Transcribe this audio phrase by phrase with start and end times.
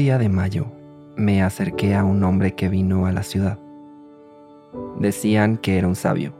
[0.00, 0.64] Día de mayo
[1.14, 3.58] me acerqué a un hombre que vino a la ciudad.
[4.98, 6.32] Decían que era un sabio,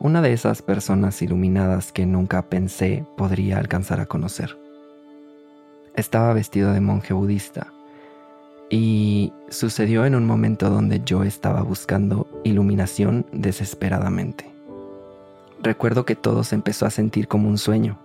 [0.00, 4.58] una de esas personas iluminadas que nunca pensé podría alcanzar a conocer.
[5.94, 7.72] Estaba vestido de monje budista
[8.68, 14.50] y sucedió en un momento donde yo estaba buscando iluminación desesperadamente.
[15.62, 17.96] Recuerdo que todo se empezó a sentir como un sueño.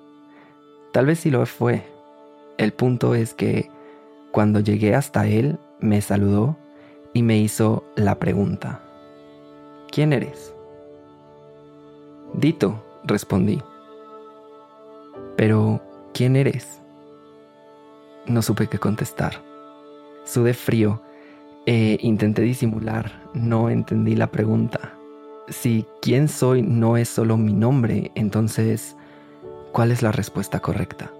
[0.92, 1.82] Tal vez sí lo fue.
[2.60, 3.73] El punto es que
[4.34, 6.58] cuando llegué hasta él, me saludó
[7.14, 8.82] y me hizo la pregunta.
[9.92, 10.56] ¿Quién eres?
[12.34, 13.62] Dito, respondí.
[15.38, 15.84] Pero,
[16.16, 16.82] ¿quién eres?
[18.26, 19.36] No supe qué contestar.
[20.26, 21.00] Sudé frío
[21.68, 23.12] e intenté disimular.
[23.36, 24.96] No entendí la pregunta.
[25.48, 28.96] Si quién soy no es solo mi nombre, entonces,
[29.74, 31.12] ¿cuál es la respuesta correcta?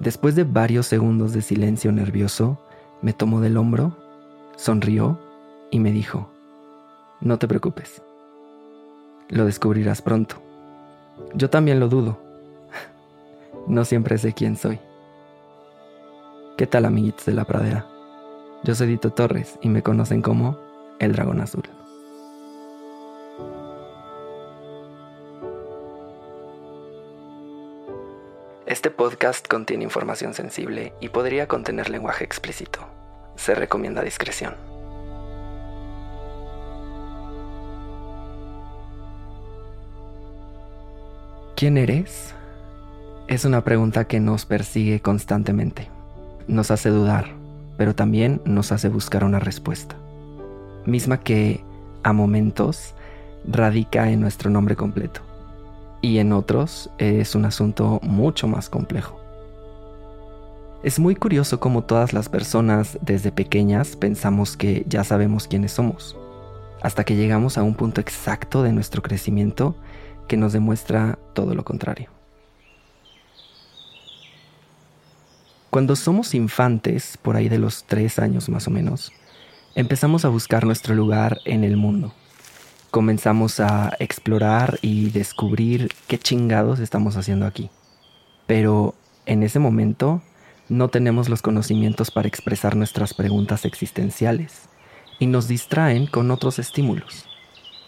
[0.00, 2.58] Después de varios segundos de silencio nervioso,
[3.02, 3.94] me tomó del hombro,
[4.56, 5.20] sonrió
[5.70, 6.30] y me dijo,
[7.20, 8.02] no te preocupes,
[9.28, 10.36] lo descubrirás pronto.
[11.34, 12.18] Yo también lo dudo.
[13.66, 14.80] No siempre sé quién soy.
[16.56, 17.86] ¿Qué tal amiguitos de la pradera?
[18.64, 20.56] Yo soy Dito Torres y me conocen como
[20.98, 21.64] el dragón azul.
[28.66, 32.80] Este podcast contiene información sensible y podría contener lenguaje explícito.
[33.34, 34.54] Se recomienda discreción.
[41.56, 42.34] ¿Quién eres?
[43.28, 45.88] Es una pregunta que nos persigue constantemente.
[46.46, 47.28] Nos hace dudar,
[47.78, 49.96] pero también nos hace buscar una respuesta.
[50.84, 51.64] Misma que,
[52.02, 52.94] a momentos,
[53.46, 55.29] radica en nuestro nombre completo
[56.02, 59.20] y en otros es un asunto mucho más complejo.
[60.82, 66.16] Es muy curioso cómo todas las personas desde pequeñas pensamos que ya sabemos quiénes somos,
[66.82, 69.76] hasta que llegamos a un punto exacto de nuestro crecimiento
[70.26, 72.08] que nos demuestra todo lo contrario.
[75.68, 79.12] Cuando somos infantes, por ahí de los tres años más o menos,
[79.74, 82.14] empezamos a buscar nuestro lugar en el mundo
[82.90, 87.70] comenzamos a explorar y descubrir qué chingados estamos haciendo aquí.
[88.46, 88.94] Pero
[89.26, 90.22] en ese momento
[90.68, 94.68] no tenemos los conocimientos para expresar nuestras preguntas existenciales
[95.18, 97.26] y nos distraen con otros estímulos.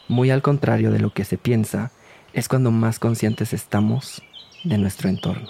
[0.09, 1.91] Muy al contrario de lo que se piensa,
[2.33, 4.23] es cuando más conscientes estamos
[4.65, 5.49] de nuestro entorno.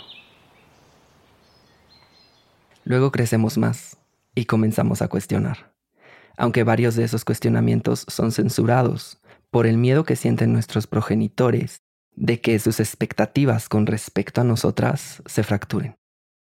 [2.85, 3.97] Luego crecemos más
[4.35, 5.73] y comenzamos a cuestionar,
[6.37, 9.22] aunque varios de esos cuestionamientos son censurados
[9.53, 11.83] por el miedo que sienten nuestros progenitores
[12.17, 15.95] de que sus expectativas con respecto a nosotras se fracturen.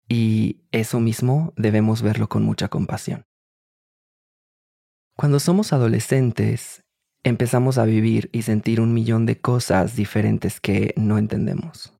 [0.09, 3.25] Y eso mismo debemos verlo con mucha compasión.
[5.17, 6.83] Cuando somos adolescentes,
[7.25, 11.93] empezamos a vivir y sentir un millón de cosas diferentes que no entendemos,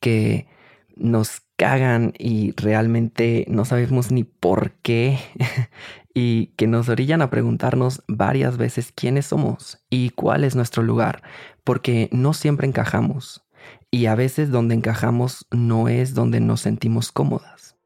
[0.00, 0.48] que
[0.96, 5.18] nos cagan y realmente no sabemos ni por qué
[6.14, 11.22] y que nos orillan a preguntarnos varias veces quiénes somos y cuál es nuestro lugar,
[11.64, 13.44] porque no siempre encajamos
[13.90, 17.76] y a veces donde encajamos no es donde nos sentimos cómodas.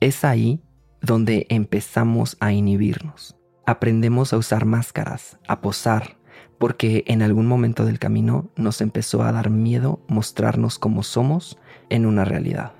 [0.00, 0.62] Es ahí
[1.02, 3.36] donde empezamos a inhibirnos.
[3.66, 6.16] Aprendemos a usar máscaras, a posar,
[6.58, 11.58] porque en algún momento del camino nos empezó a dar miedo mostrarnos como somos
[11.90, 12.72] en una realidad.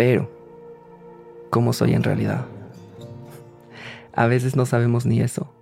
[0.00, 0.30] Pero,
[1.50, 2.46] ¿cómo soy en realidad?
[4.14, 5.52] A veces no sabemos ni eso.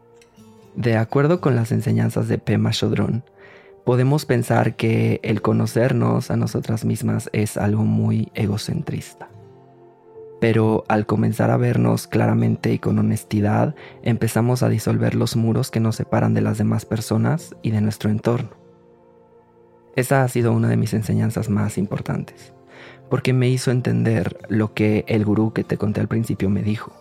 [0.77, 3.25] De acuerdo con las enseñanzas de Pema Chodron,
[3.85, 9.29] podemos pensar que el conocernos a nosotras mismas es algo muy egocentrista.
[10.41, 13.75] Pero al comenzar a vernos claramente y con honestidad,
[14.05, 18.09] empezamos a disolver los muros que nos separan de las demás personas y de nuestro
[18.09, 18.51] entorno.
[19.97, 22.55] Esa ha sido una de mis enseñanzas más importantes
[23.09, 26.93] porque me hizo entender lo que el gurú que te conté al principio me dijo.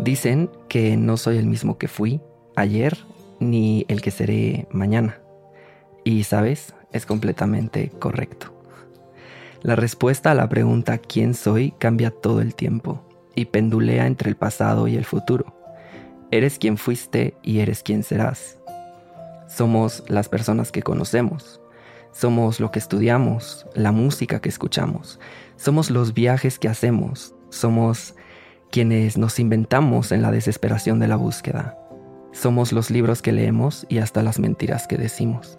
[0.00, 2.20] Dicen que no soy el mismo que fui
[2.56, 2.98] ayer
[3.40, 5.20] ni el que seré mañana.
[6.04, 8.52] Y sabes, es completamente correcto.
[9.62, 11.72] La respuesta a la pregunta ¿quién soy?
[11.78, 13.04] cambia todo el tiempo
[13.34, 15.54] y pendulea entre el pasado y el futuro.
[16.30, 18.58] Eres quien fuiste y eres quien serás.
[19.48, 21.61] Somos las personas que conocemos.
[22.12, 25.18] Somos lo que estudiamos, la música que escuchamos.
[25.56, 27.34] Somos los viajes que hacemos.
[27.48, 28.14] Somos
[28.70, 31.78] quienes nos inventamos en la desesperación de la búsqueda.
[32.32, 35.58] Somos los libros que leemos y hasta las mentiras que decimos.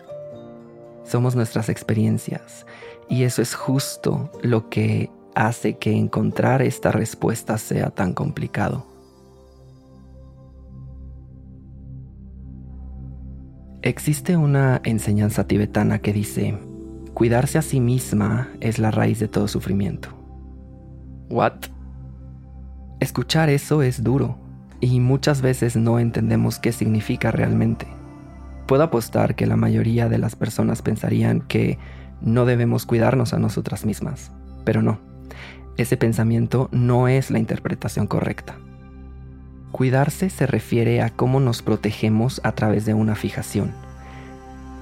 [1.03, 2.65] Somos nuestras experiencias
[3.09, 8.92] y eso es justo lo que hace que encontrar esta respuesta sea tan complicado.
[13.83, 16.57] Existe una enseñanza tibetana que dice,
[17.13, 20.07] cuidarse a sí misma es la raíz de todo sufrimiento.
[21.29, 21.65] ¿What?
[23.01, 24.37] Escuchar eso es duro
[24.79, 27.85] y muchas veces no entendemos qué significa realmente.
[28.67, 31.77] Puedo apostar que la mayoría de las personas pensarían que
[32.21, 34.31] no debemos cuidarnos a nosotras mismas,
[34.63, 35.01] pero no.
[35.75, 38.55] Ese pensamiento no es la interpretación correcta.
[39.73, 43.71] Cuidarse se refiere a cómo nos protegemos a través de una fijación.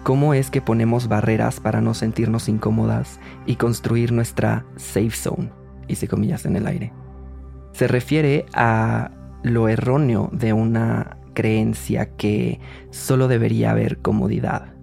[0.04, 5.50] Cómo es que ponemos barreras para no sentirnos incómodas y construir nuestra safe zone,
[5.88, 6.92] hice comillas en el aire.
[7.72, 9.12] Se refiere a
[9.44, 12.60] lo erróneo de una creencia que
[12.90, 14.74] solo debería haber comodidad,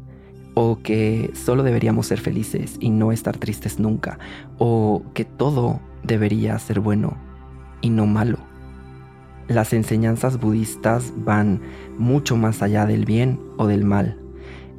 [0.54, 4.18] o que solo deberíamos ser felices y no estar tristes nunca,
[4.56, 7.18] o que todo debería ser bueno
[7.82, 8.47] y no malo.
[9.48, 11.62] Las enseñanzas budistas van
[11.96, 14.18] mucho más allá del bien o del mal.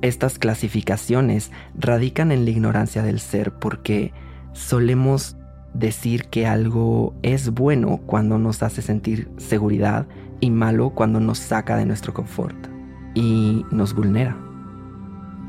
[0.02, 4.14] Estas clasificaciones radican en la ignorancia del ser porque
[4.54, 5.36] solemos
[5.74, 10.08] decir que algo es bueno cuando nos hace sentir seguridad
[10.40, 12.56] y malo cuando nos saca de nuestro confort
[13.16, 14.38] y nos vulnera.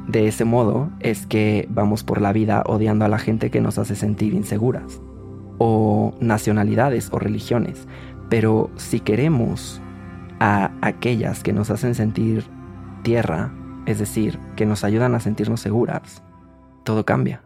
[0.09, 3.79] De ese modo es que vamos por la vida odiando a la gente que nos
[3.79, 5.01] hace sentir inseguras
[5.59, 7.87] o nacionalidades o religiones.
[8.31, 9.83] Pero si queremos
[10.39, 12.47] a aquellas que nos hacen sentir
[13.03, 13.53] tierra,
[13.87, 16.23] es decir, que nos ayudan a sentirnos seguras,
[16.85, 17.43] todo cambia.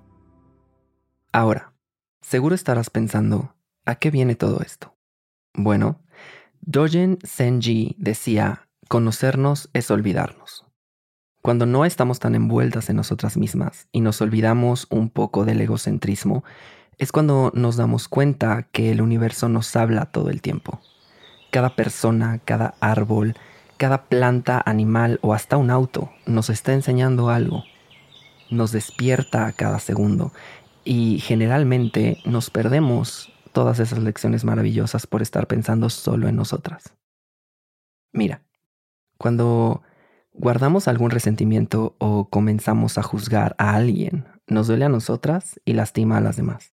[1.32, 1.72] Ahora,
[2.20, 4.94] seguro estarás pensando, ¿a qué viene todo esto?
[5.54, 6.00] Bueno,
[6.60, 10.66] Dogen Senji decía, conocernos es olvidarnos.
[11.42, 16.44] Cuando no estamos tan envueltas en nosotras mismas y nos olvidamos un poco del egocentrismo,
[16.98, 20.80] es cuando nos damos cuenta que el universo nos habla todo el tiempo.
[21.50, 23.34] Cada persona, cada árbol,
[23.76, 27.64] cada planta, animal o hasta un auto nos está enseñando algo.
[28.50, 30.32] Nos despierta a cada segundo
[30.84, 36.94] y generalmente nos perdemos todas esas lecciones maravillosas por estar pensando solo en nosotras.
[38.12, 38.42] Mira,
[39.18, 39.82] cuando
[40.32, 46.18] guardamos algún resentimiento o comenzamos a juzgar a alguien, nos duele a nosotras y lastima
[46.18, 46.74] a las demás.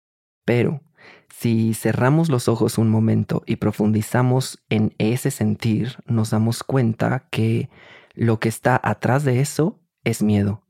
[0.47, 0.81] Pero
[1.27, 7.69] si cerramos los ojos un momento y profundizamos en ese sentir, nos damos cuenta que
[8.13, 10.63] lo que está atrás de eso es miedo.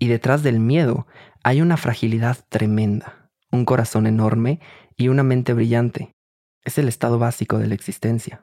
[0.00, 1.06] Y detrás del miedo
[1.44, 4.58] hay una fragilidad tremenda, un corazón enorme
[4.96, 6.10] y una mente brillante.
[6.64, 8.42] Es el estado básico de la existencia.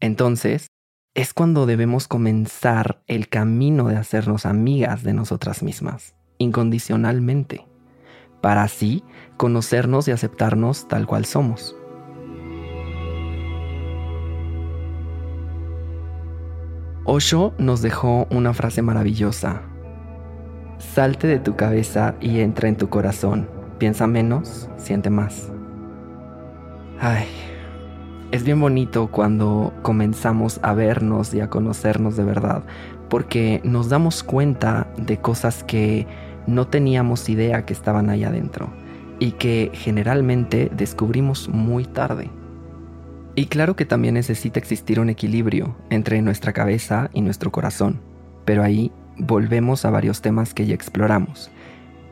[0.00, 0.68] Entonces,
[1.12, 7.66] es cuando debemos comenzar el camino de hacernos amigas de nosotras mismas, incondicionalmente
[8.46, 9.02] para así
[9.36, 11.74] conocernos y aceptarnos tal cual somos.
[17.04, 19.62] Osho nos dejó una frase maravillosa.
[20.78, 23.48] Salte de tu cabeza y entra en tu corazón.
[23.78, 25.50] Piensa menos, siente más.
[27.00, 27.26] Ay,
[28.30, 32.62] es bien bonito cuando comenzamos a vernos y a conocernos de verdad,
[33.08, 36.06] porque nos damos cuenta de cosas que
[36.46, 38.70] no teníamos idea que estaban ahí adentro
[39.18, 42.30] y que generalmente descubrimos muy tarde.
[43.34, 48.00] Y claro que también necesita existir un equilibrio entre nuestra cabeza y nuestro corazón,
[48.44, 51.50] pero ahí volvemos a varios temas que ya exploramos.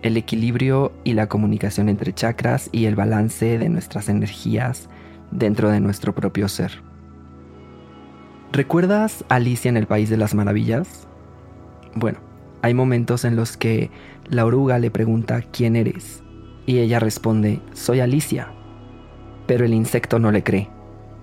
[0.02, 4.90] El equilibrio y la comunicación entre chakras y el balance de nuestras energías
[5.30, 6.82] dentro de nuestro propio ser.
[8.52, 11.08] ¿Recuerdas Alicia en el País de las Maravillas?
[11.94, 12.18] Bueno,
[12.64, 13.90] hay momentos en los que
[14.26, 16.22] la oruga le pregunta quién eres
[16.64, 18.54] y ella responde soy Alicia.
[19.46, 20.70] Pero el insecto no le cree.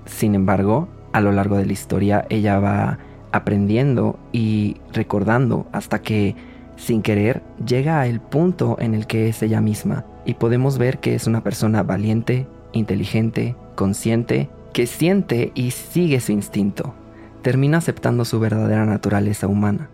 [0.05, 3.00] Sin embargo, a lo largo de la historia ella va
[3.31, 6.36] aprendiendo y recordando hasta que,
[6.75, 11.15] sin querer, llega al punto en el que es ella misma y podemos ver que
[11.15, 16.93] es una persona valiente, inteligente, consciente, que siente y sigue su instinto.
[17.41, 19.89] Termina aceptando su verdadera naturaleza humana.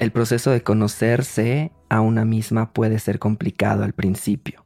[0.00, 4.64] El proceso de conocerse a una misma puede ser complicado al principio,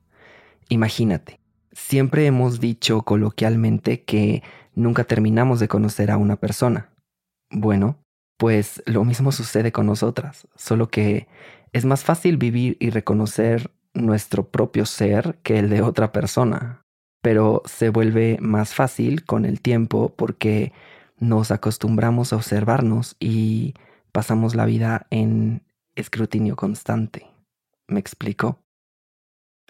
[0.69, 1.41] Imagínate,
[1.73, 4.43] siempre hemos dicho coloquialmente que
[4.75, 6.91] nunca terminamos de conocer a una persona.
[7.51, 7.99] Bueno,
[8.39, 11.29] pues lo mismo sucede con nosotras, solo que
[11.73, 16.83] es más fácil vivir y reconocer nuestro propio ser que el de otra persona,
[17.23, 20.73] pero se vuelve más fácil con el tiempo porque
[21.19, 23.75] nos acostumbramos a observarnos y
[24.15, 25.65] pasamos la vida en
[25.97, 27.27] escrutinio constante.
[27.89, 28.61] ¿Me explico?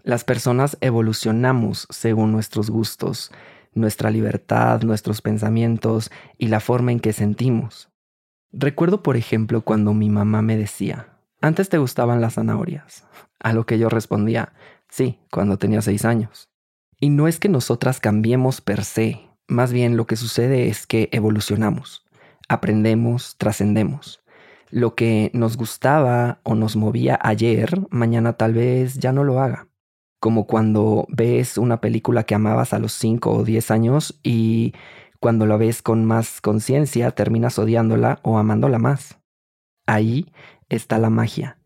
[0.02, 3.32] Las personas evolucionamos según nuestros gustos,
[3.72, 7.88] nuestra libertad, nuestros pensamientos y la forma en que sentimos.
[8.52, 11.08] Recuerdo, por ejemplo, cuando mi mamá me decía,
[11.40, 13.06] antes te gustaban las zanahorias,
[13.40, 14.52] a lo que yo respondía,
[14.90, 16.50] sí, cuando tenía seis años.
[17.00, 21.08] Y no es que nosotras cambiemos per se, más bien lo que sucede es que
[21.12, 22.04] evolucionamos,
[22.46, 24.20] aprendemos, trascendemos.
[24.74, 29.68] Lo que nos gustaba o nos movía ayer, mañana tal vez ya no lo haga
[30.24, 34.72] como cuando ves una película que amabas a los 5 o 10 años y
[35.20, 39.18] cuando la ves con más conciencia terminas odiándola o amándola más.
[39.86, 40.32] Ahí
[40.70, 41.58] está la magia,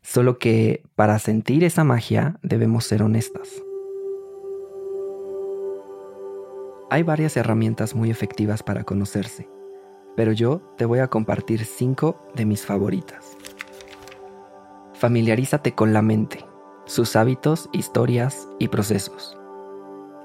[0.00, 3.62] solo que para sentir esa magia debemos ser honestas.
[6.88, 9.46] Hay varias herramientas muy efectivas para conocerse,
[10.16, 13.36] pero yo te voy a compartir 5 de mis favoritas.
[14.94, 16.44] Familiarízate con la mente
[16.86, 19.36] sus hábitos, historias y procesos.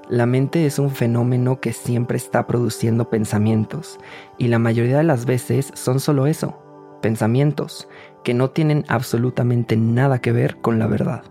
[0.08, 3.98] La mente es un fenómeno que siempre está produciendo pensamientos
[4.38, 6.58] y la mayoría de las veces son solo eso,
[7.02, 7.88] pensamientos
[8.24, 11.24] que no tienen absolutamente nada que ver con la verdad.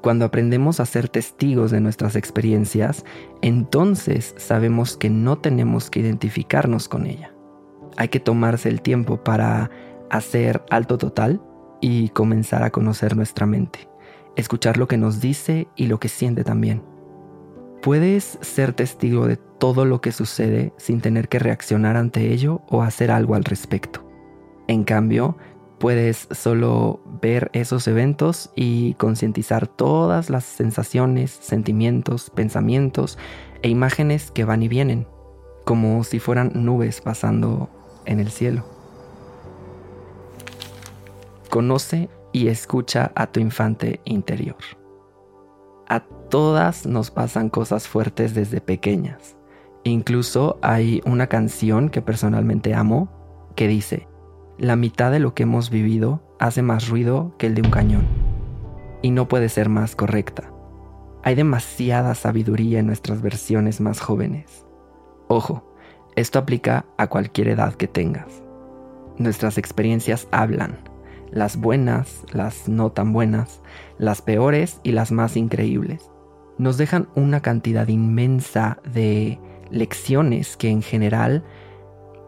[0.00, 3.04] Cuando aprendemos a ser testigos de nuestras experiencias,
[3.42, 7.32] entonces sabemos que no tenemos que identificarnos con ella.
[8.00, 9.70] Hay que tomarse el tiempo para
[10.10, 11.40] hacer alto total
[11.80, 13.90] y comenzar a conocer nuestra mente
[14.36, 16.82] escuchar lo que nos dice y lo que siente también.
[17.82, 22.82] Puedes ser testigo de todo lo que sucede sin tener que reaccionar ante ello o
[22.82, 24.06] hacer algo al respecto.
[24.68, 25.36] En cambio,
[25.78, 33.18] puedes solo ver esos eventos y concientizar todas las sensaciones, sentimientos, pensamientos
[33.62, 35.06] e imágenes que van y vienen,
[35.64, 37.70] como si fueran nubes pasando
[38.04, 38.64] en el cielo.
[41.48, 44.56] Conoce y escucha a tu infante interior.
[45.88, 49.36] A todas nos pasan cosas fuertes desde pequeñas.
[49.82, 53.08] Incluso hay una canción que personalmente amo
[53.56, 54.06] que dice,
[54.58, 58.06] la mitad de lo que hemos vivido hace más ruido que el de un cañón.
[59.02, 60.52] Y no puede ser más correcta.
[61.22, 64.66] Hay demasiada sabiduría en nuestras versiones más jóvenes.
[65.28, 65.69] Ojo,
[66.16, 68.42] esto aplica a cualquier edad que tengas.
[69.18, 70.78] Nuestras experiencias hablan
[71.30, 73.60] las buenas, las no tan buenas,
[73.98, 76.10] las peores y las más increíbles.
[76.58, 79.38] Nos dejan una cantidad inmensa de
[79.70, 81.44] lecciones que en general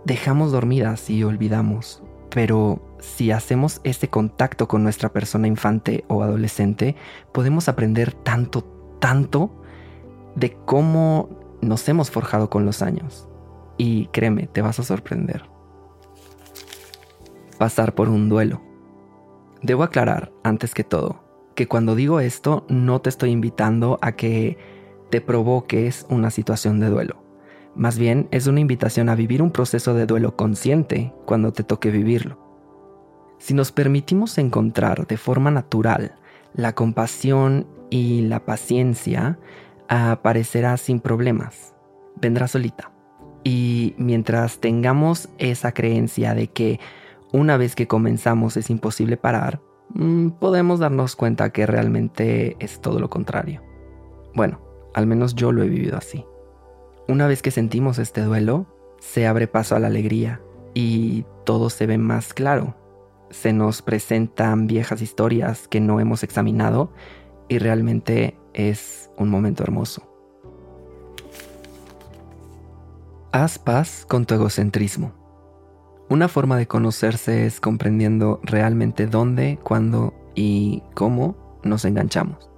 [0.04, 2.02] dejamos dormidas y olvidamos.
[2.30, 6.96] Pero si hacemos este contacto con nuestra persona infante o adolescente,
[7.32, 8.64] podemos aprender tanto,
[9.00, 9.50] tanto
[10.34, 11.28] de cómo
[11.60, 13.28] nos hemos forjado con los años.
[13.84, 15.42] Y créeme, te vas a sorprender.
[17.58, 18.62] Pasar por un duelo.
[19.60, 21.24] Debo aclarar, antes que todo,
[21.56, 24.56] que cuando digo esto no te estoy invitando a que
[25.10, 27.24] te provoques una situación de duelo.
[27.74, 31.90] Más bien es una invitación a vivir un proceso de duelo consciente cuando te toque
[31.90, 32.38] vivirlo.
[33.38, 36.14] Si nos permitimos encontrar de forma natural
[36.54, 39.40] la compasión y la paciencia,
[39.88, 41.74] aparecerá sin problemas,
[42.20, 42.91] vendrá solita.
[43.44, 46.78] Y mientras tengamos esa creencia de que
[47.32, 49.60] una vez que comenzamos es imposible parar,
[49.94, 53.62] mm, podemos darnos cuenta que realmente es todo lo contrario.
[54.34, 54.60] Bueno,
[54.94, 56.24] al menos yo lo he vivido así.
[57.08, 58.66] Una vez que sentimos este duelo,
[59.00, 60.40] se abre paso a la alegría
[60.74, 62.76] y todo se ve más claro.
[63.30, 66.92] Se nos presentan viejas historias que no hemos examinado
[67.48, 70.11] y realmente es un momento hermoso.
[73.34, 75.14] Haz paz con tu egocentrismo.
[76.10, 82.50] Una forma de conocerse es comprendiendo realmente dónde, cuándo y cómo nos enganchamos.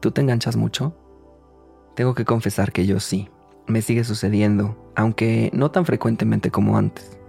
[0.00, 0.96] ¿Tú te enganchas mucho?
[1.94, 3.28] Tengo que confesar que yo sí.
[3.66, 7.20] Me sigue sucediendo, aunque no tan frecuentemente como antes.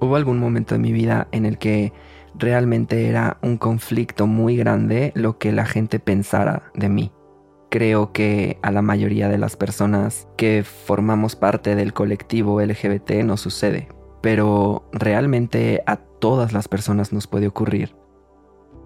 [0.00, 1.92] Hubo algún momento en mi vida en el que
[2.34, 7.12] realmente era un conflicto muy grande lo que la gente pensara de mí.
[7.74, 13.40] Creo que a la mayoría de las personas que formamos parte del colectivo LGBT nos
[13.40, 13.88] sucede,
[14.22, 17.96] pero realmente a todas las personas nos puede ocurrir.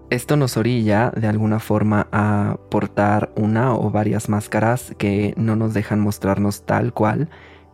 [0.09, 5.75] Esto nos orilla de alguna forma a portar una o varias máscaras que no nos
[5.75, 7.29] dejan mostrarnos tal cual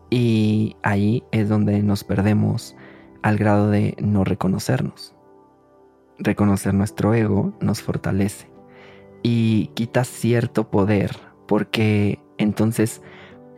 [0.09, 2.75] y ahí es donde nos perdemos
[3.21, 5.15] al grado de no reconocernos.
[6.17, 8.53] Reconocer nuestro ego nos fortalece
[9.27, 11.17] y quita cierto poder
[11.47, 13.01] porque entonces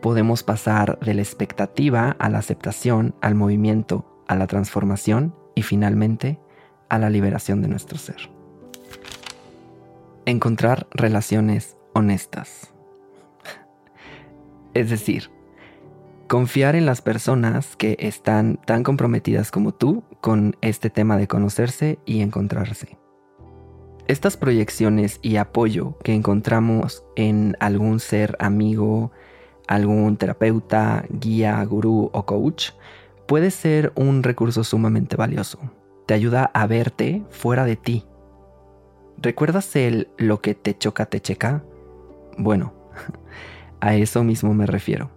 [0.00, 6.40] podemos pasar de la expectativa a la aceptación, al movimiento, a la transformación y finalmente
[6.88, 8.30] a la liberación de nuestro ser.
[10.24, 12.72] Encontrar relaciones honestas.
[14.72, 15.30] Es decir,
[16.28, 21.98] confiar en las personas que están tan comprometidas como tú con este tema de conocerse
[22.06, 22.96] y encontrarse.
[24.08, 29.12] Estas proyecciones y apoyo que encontramos en algún ser amigo,
[29.66, 32.70] algún terapeuta, guía, gurú o coach
[33.26, 35.58] puede ser un recurso sumamente valioso.
[36.06, 38.04] Te ayuda a verte fuera de ti
[39.20, 41.64] ¿Recuerdas el lo que te choca te checa?
[42.36, 42.72] Bueno,
[43.80, 45.10] a eso mismo me refiero.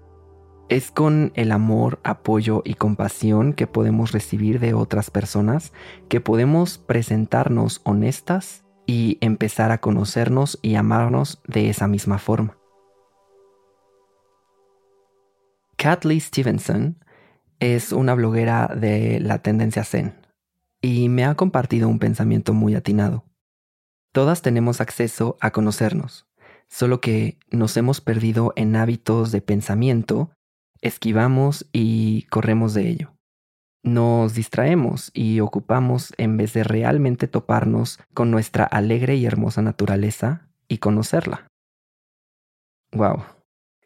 [0.69, 5.71] Es con el amor, apoyo y compasión que podemos recibir de otras personas
[6.07, 12.57] que podemos presentarnos honestas y empezar a conocernos y amarnos de esa misma forma.
[15.77, 16.97] Kathleen Stevenson
[17.61, 20.27] es una bloguera de la tendencia Zen
[20.81, 23.23] y me ha compartido un pensamiento muy atinado.
[24.11, 26.27] Todas tenemos acceso a conocernos,
[26.67, 30.31] solo que nos hemos perdido en hábitos de pensamiento,
[30.81, 33.13] esquivamos y corremos de ello.
[33.83, 40.47] Nos distraemos y ocupamos en vez de realmente toparnos con nuestra alegre y hermosa naturaleza
[40.67, 41.47] y conocerla.
[42.91, 43.23] Wow.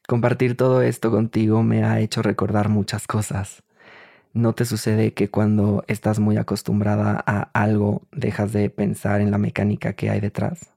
[0.05, 3.63] Compartir todo esto contigo me ha hecho recordar muchas cosas.
[4.33, 9.37] ¿No te sucede que cuando estás muy acostumbrada a algo dejas de pensar en la
[9.37, 10.73] mecánica que hay detrás?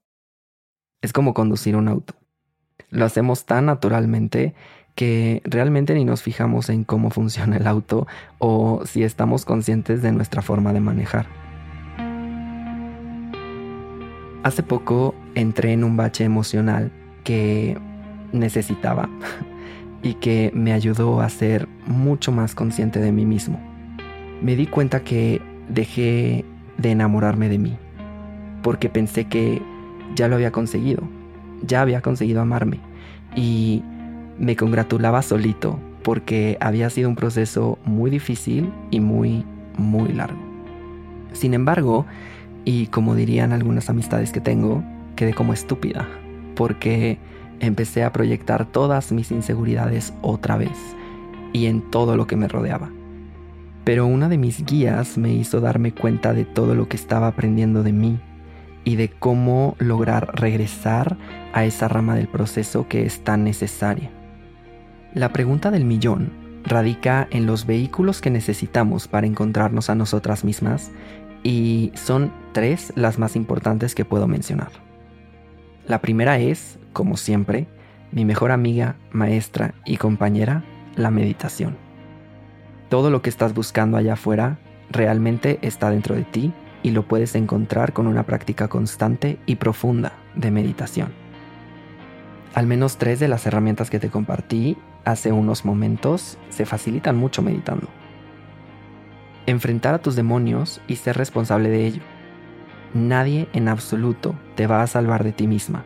[1.03, 2.15] Es como conducir un auto.
[2.91, 4.55] Lo hacemos tan naturalmente
[4.99, 8.09] que realmente ni nos fijamos en cómo funciona el auto
[8.39, 11.27] o si estamos conscientes de nuestra forma de manejar.
[14.43, 16.91] Hace poco entré en un bache emocional
[17.23, 17.79] que
[18.33, 19.09] necesitaba
[20.03, 23.61] y que me ayudó a ser mucho más consciente de mí mismo.
[24.43, 26.45] Me di cuenta que dejé
[26.77, 27.77] de enamorarme de mí,
[28.65, 29.63] porque pensé que
[30.17, 31.05] ya lo había conseguido,
[31.63, 32.81] ya había conseguido amarme
[33.37, 33.85] y
[34.39, 39.45] me congratulaba solito porque había sido un proceso muy difícil y muy,
[39.77, 40.39] muy largo.
[41.33, 42.07] Sin embargo,
[42.65, 44.83] y como dirían algunas amistades que tengo,
[45.17, 46.09] quedé como estúpida,
[46.55, 47.19] porque
[47.61, 50.77] empecé a proyectar todas mis inseguridades otra vez
[51.53, 52.91] y en todo lo que me rodeaba.
[53.85, 57.83] Pero una de mis guías me hizo darme cuenta de todo lo que estaba aprendiendo
[57.83, 58.19] de mí
[58.85, 61.17] y de cómo lograr regresar
[61.53, 64.11] a esa rama del proceso que es tan necesaria.
[65.15, 66.31] La pregunta del millón
[66.65, 70.91] radica en los vehículos que necesitamos para encontrarnos a nosotras mismas
[71.43, 74.71] y son tres las más importantes que puedo mencionar.
[75.87, 77.69] La primera es como siempre,
[78.13, 80.63] mi mejor amiga, maestra y compañera,
[80.95, 81.77] la meditación.
[82.91, 84.59] Todo lo que estás buscando allá afuera
[84.91, 90.13] realmente está dentro de ti y lo puedes encontrar con una práctica constante y profunda
[90.35, 91.13] de meditación.
[92.55, 97.43] Al menos tres de las herramientas que te compartí hace unos momentos se facilitan mucho
[97.43, 97.89] meditando.
[99.47, 102.03] Enfrentar a tus demonios y ser responsable de ello.
[102.95, 105.85] Nadie en absoluto te va a salvar de ti misma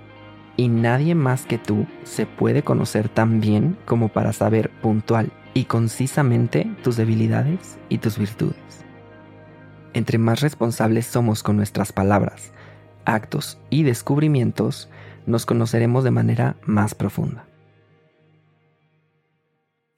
[0.56, 5.64] y nadie más que tú se puede conocer tan bien como para saber puntual y
[5.64, 8.56] concisamente tus debilidades y tus virtudes.
[9.94, 12.52] Entre más responsables somos con nuestras palabras,
[13.04, 14.88] actos y descubrimientos,
[15.26, 17.44] nos conoceremos de manera más profunda.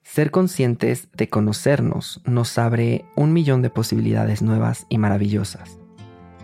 [0.04, 5.80] Ser conscientes de conocernos nos abre un millón de posibilidades nuevas y maravillosas,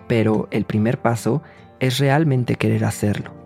[0.09, 1.43] pero el primer paso
[1.79, 3.41] es realmente querer hacerlo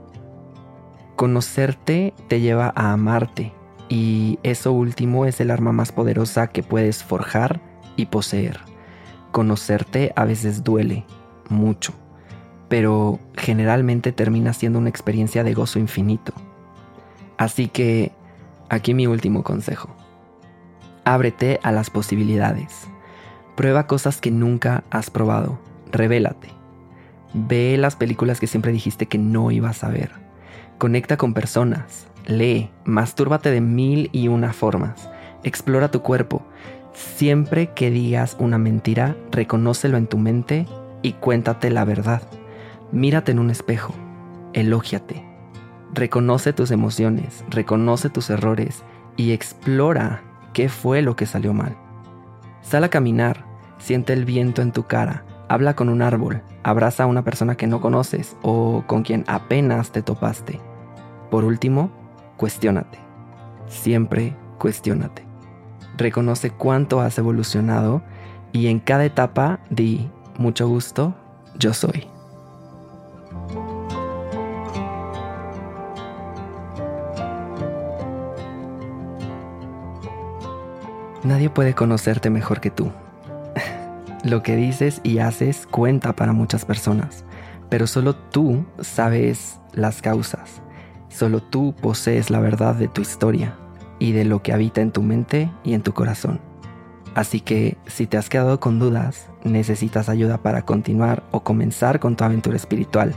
[1.17, 3.53] Conocerte te lleva a amarte
[3.89, 7.61] y eso último es el arma más poderosa que puedes forjar
[7.95, 8.59] y poseer.
[9.31, 11.07] Conocerte a veces duele
[11.49, 11.95] mucho,
[12.69, 16.33] pero generalmente termina siendo una experiencia de gozo infinito.
[17.37, 18.11] Así que
[18.69, 19.95] aquí mi último consejo.
[21.05, 22.89] Ábrete a las posibilidades.
[23.57, 25.59] Prueba cosas que nunca has probado.
[25.93, 26.49] Revélate.
[27.35, 30.25] Ve las películas que siempre dijiste que no ibas a ver
[30.79, 35.09] Conecta con personas, lee, mastúrbate de mil y una formas,
[35.45, 36.43] explora tu cuerpo.
[36.93, 40.67] Siempre que digas una mentira, reconócelo en tu mente
[41.01, 42.23] y cuéntate la verdad.
[42.91, 43.95] Mírate en un espejo,
[44.53, 45.25] elógiate,
[45.93, 48.83] reconoce tus emociones, reconoce tus errores
[49.17, 50.23] y explora
[50.55, 51.77] qué fue lo que salió mal.
[52.63, 53.45] Sal a caminar,
[53.79, 57.67] siente el viento en tu cara, habla con un árbol, abraza a una persona que
[57.67, 60.61] no conoces o con quien apenas te topaste.
[61.31, 61.91] Por último,
[62.39, 62.99] cuestiónate.
[63.67, 65.27] Siempre cuestiónate.
[65.99, 68.03] Reconoce cuánto has evolucionado
[68.53, 71.15] y en cada etapa di, mucho gusto,
[71.59, 72.14] yo soy.
[81.35, 82.93] Nadie puede conocerte mejor que tú.
[84.23, 87.25] Lo que dices y haces cuenta para muchas personas,
[87.69, 90.63] pero solo tú sabes las causas.
[91.09, 93.57] Solo tú posees la verdad de tu historia
[93.99, 96.41] y de lo que habita en tu mente y en tu corazón.
[97.17, 102.15] Así que si te has quedado con dudas, necesitas ayuda para continuar o comenzar con
[102.15, 103.13] tu aventura espiritual,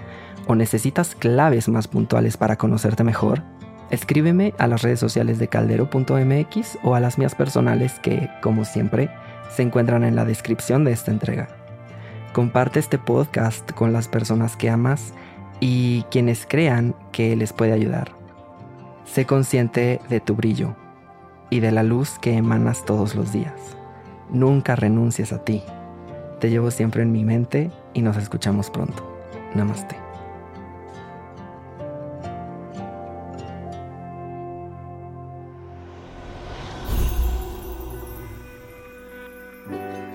[0.47, 3.43] o necesitas claves más puntuales para conocerte mejor,
[3.89, 9.09] Escríbeme a las redes sociales de caldero.mx o a las mías personales que, como siempre,
[9.55, 11.47] se encuentran en la descripción de esta entrega.
[12.33, 15.13] Comparte este podcast con las personas que amas
[15.59, 18.11] y quienes crean que les puede ayudar.
[19.05, 20.75] Sé consciente de tu brillo
[21.49, 23.77] y de la luz que emanas todos los días.
[24.29, 25.63] Nunca renuncies a ti.
[26.39, 29.17] Te llevo siempre en mi mente y nos escuchamos pronto.
[29.55, 30.06] Namaste.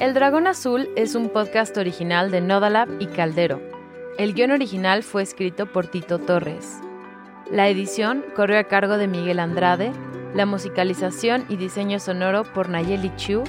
[0.02, 3.62] El Dragón Azul es un podcast original de Nodalab y Caldero.
[4.18, 6.80] El guion original fue escrito por Tito Torres.
[7.52, 9.92] La edición corrió a cargo de Miguel Andrade,
[10.34, 13.44] la musicalización y diseño sonoro por Nayeli Chu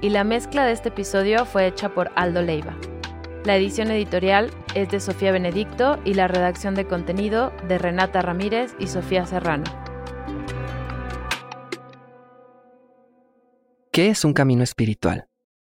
[0.00, 2.74] y la mezcla de este episodio fue hecha por Aldo Leiva.
[3.44, 8.74] La edición editorial es de Sofía Benedicto y la redacción de contenido de Renata Ramírez
[8.78, 9.64] y Sofía Serrano.
[13.92, 15.27] ¿Qué es un camino espiritual?